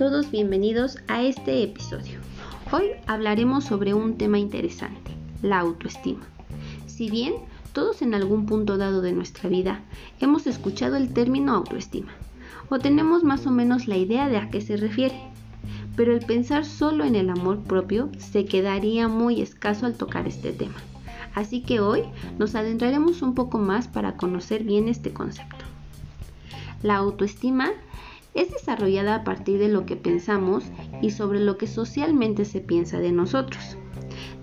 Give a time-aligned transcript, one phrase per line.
[0.00, 2.20] todos bienvenidos a este episodio.
[2.72, 5.10] Hoy hablaremos sobre un tema interesante,
[5.42, 6.22] la autoestima.
[6.86, 7.34] Si bien
[7.74, 9.82] todos en algún punto dado de nuestra vida
[10.18, 12.12] hemos escuchado el término autoestima
[12.70, 15.20] o tenemos más o menos la idea de a qué se refiere,
[15.96, 20.52] pero el pensar solo en el amor propio se quedaría muy escaso al tocar este
[20.52, 20.76] tema.
[21.34, 22.04] Así que hoy
[22.38, 25.66] nos adentraremos un poco más para conocer bien este concepto.
[26.82, 27.72] La autoestima
[28.34, 30.64] es desarrollada a partir de lo que pensamos
[31.02, 33.76] y sobre lo que socialmente se piensa de nosotros.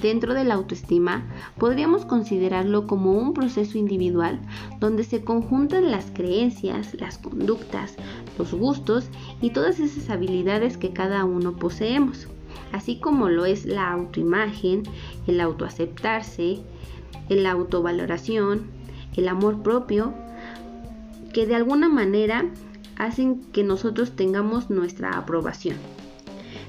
[0.00, 1.26] Dentro de la autoestima,
[1.58, 4.38] podríamos considerarlo como un proceso individual
[4.78, 7.96] donde se conjuntan las creencias, las conductas,
[8.38, 9.08] los gustos
[9.42, 12.28] y todas esas habilidades que cada uno poseemos,
[12.70, 14.84] así como lo es la autoimagen,
[15.26, 16.60] el autoaceptarse,
[17.28, 18.66] la autovaloración,
[19.16, 20.14] el amor propio,
[21.32, 22.44] que de alguna manera
[22.98, 25.76] hacen que nosotros tengamos nuestra aprobación.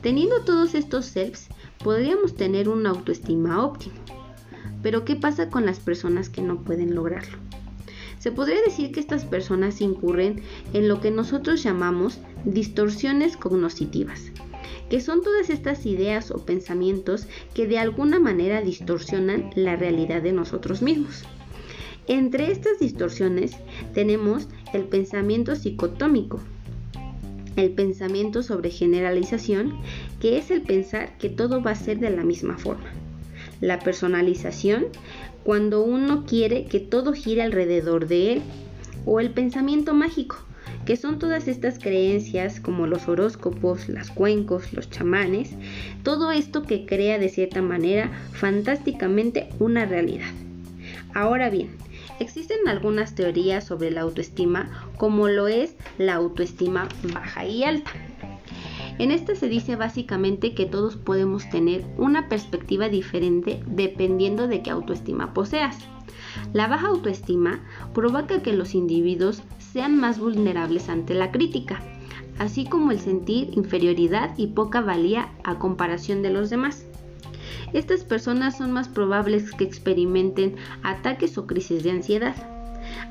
[0.00, 1.48] Teniendo todos estos selves,
[1.82, 3.94] podríamos tener una autoestima óptima.
[4.82, 7.38] Pero ¿qué pasa con las personas que no pueden lograrlo?
[8.18, 10.42] Se podría decir que estas personas incurren
[10.72, 14.30] en lo que nosotros llamamos distorsiones cognitivas,
[14.88, 20.32] que son todas estas ideas o pensamientos que de alguna manera distorsionan la realidad de
[20.32, 21.24] nosotros mismos.
[22.06, 23.52] Entre estas distorsiones
[23.94, 26.40] tenemos el pensamiento psicotómico,
[27.56, 29.74] el pensamiento sobre generalización,
[30.20, 32.90] que es el pensar que todo va a ser de la misma forma.
[33.60, 34.86] La personalización,
[35.44, 38.42] cuando uno quiere que todo gire alrededor de él.
[39.04, 40.36] O el pensamiento mágico,
[40.86, 45.50] que son todas estas creencias como los horóscopos, las cuencos, los chamanes,
[46.04, 50.30] todo esto que crea de cierta manera fantásticamente una realidad.
[51.14, 51.70] Ahora bien,
[52.20, 57.90] Existen algunas teorías sobre la autoestima, como lo es la autoestima baja y alta.
[58.98, 64.70] En esta se dice básicamente que todos podemos tener una perspectiva diferente dependiendo de qué
[64.70, 65.78] autoestima poseas.
[66.52, 67.64] La baja autoestima
[67.94, 71.82] provoca que los individuos sean más vulnerables ante la crítica,
[72.38, 76.86] así como el sentir inferioridad y poca valía a comparación de los demás.
[77.72, 82.34] Estas personas son más probables que experimenten ataques o crisis de ansiedad,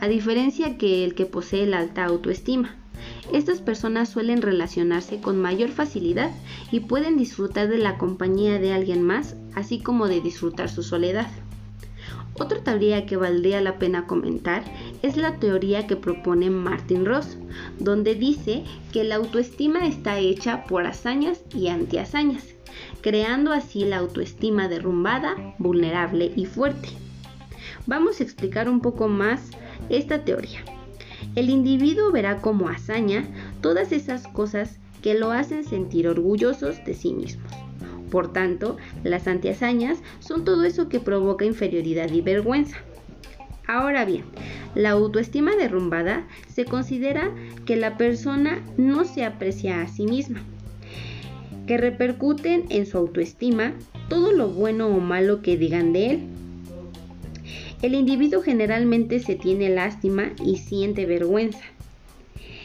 [0.00, 2.76] a diferencia que el que posee la alta autoestima.
[3.32, 6.30] Estas personas suelen relacionarse con mayor facilidad
[6.72, 11.28] y pueden disfrutar de la compañía de alguien más, así como de disfrutar su soledad.
[12.38, 14.62] Otra teoría que valdría la pena comentar
[15.02, 17.36] es la teoría que propone Martin Ross,
[17.80, 18.62] donde dice
[18.92, 22.44] que la autoestima está hecha por hazañas y antihazañas,
[23.00, 26.90] creando así la autoestima derrumbada, vulnerable y fuerte.
[27.86, 29.50] Vamos a explicar un poco más
[29.88, 30.64] esta teoría.
[31.34, 33.24] El individuo verá como hazaña
[33.60, 37.50] todas esas cosas que lo hacen sentir orgullosos de sí mismos.
[38.10, 42.76] Por tanto, las antihazañas son todo eso que provoca inferioridad y vergüenza.
[43.66, 44.24] Ahora bien,
[44.74, 47.30] la autoestima derrumbada se considera
[47.66, 50.40] que la persona no se aprecia a sí misma,
[51.66, 53.74] que repercuten en su autoestima
[54.08, 56.20] todo lo bueno o malo que digan de él.
[57.82, 61.60] El individuo generalmente se tiene lástima y siente vergüenza.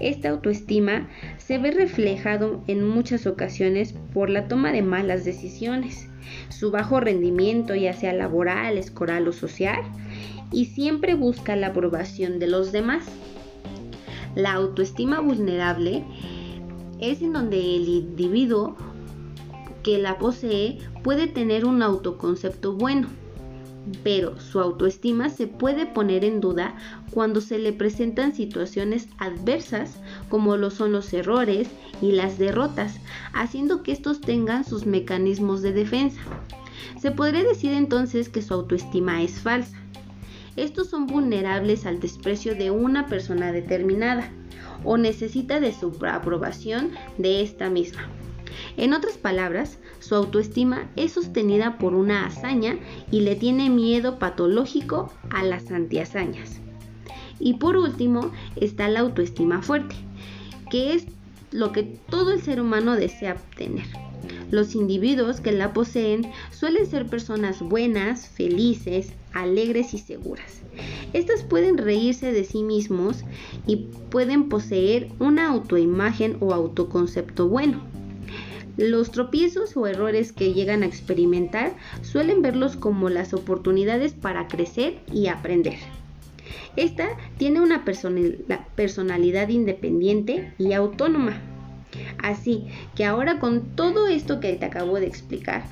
[0.00, 1.08] Esta autoestima
[1.38, 6.08] se ve reflejado en muchas ocasiones por la toma de malas decisiones,
[6.48, 9.80] su bajo rendimiento ya sea laboral, escolar o social,
[10.52, 13.06] y siempre busca la aprobación de los demás.
[14.34, 16.04] La autoestima vulnerable
[17.00, 18.76] es en donde el individuo
[19.82, 23.08] que la posee puede tener un autoconcepto bueno,
[24.02, 26.76] pero su autoestima se puede poner en duda
[27.10, 29.98] cuando se le presentan situaciones adversas
[30.28, 31.68] como lo son los errores
[32.02, 32.98] y las derrotas,
[33.32, 36.20] haciendo que estos tengan sus mecanismos de defensa.
[37.00, 39.76] Se podría decir entonces que su autoestima es falsa.
[40.56, 44.30] Estos son vulnerables al desprecio de una persona determinada
[44.84, 48.08] o necesita de su aprobación de esta misma.
[48.76, 52.78] En otras palabras, su autoestima es sostenida por una hazaña
[53.10, 56.60] y le tiene miedo patológico a las antihazañas.
[57.38, 59.94] Y por último está la autoestima fuerte,
[60.70, 61.06] que es
[61.50, 63.86] lo que todo el ser humano desea obtener.
[64.50, 70.62] Los individuos que la poseen suelen ser personas buenas, felices, alegres y seguras.
[71.12, 73.24] Estas pueden reírse de sí mismos
[73.66, 77.80] y pueden poseer una autoimagen o autoconcepto bueno.
[78.76, 84.98] Los tropiezos o errores que llegan a experimentar suelen verlos como las oportunidades para crecer
[85.10, 85.78] y aprender.
[86.76, 87.08] Esta
[87.38, 91.40] tiene una personalidad independiente y autónoma.
[92.18, 95.64] Así que ahora con todo esto que te acabo de explicar,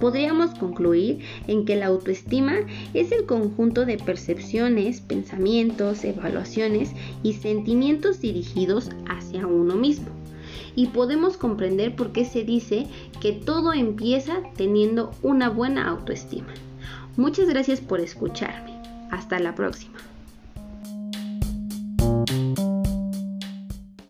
[0.00, 2.56] podríamos concluir en que la autoestima
[2.94, 6.92] es el conjunto de percepciones, pensamientos, evaluaciones
[7.22, 10.23] y sentimientos dirigidos hacia uno mismo.
[10.74, 12.86] Y podemos comprender por qué se dice
[13.20, 16.52] que todo empieza teniendo una buena autoestima.
[17.16, 18.74] Muchas gracias por escucharme.
[19.10, 19.93] Hasta la próxima.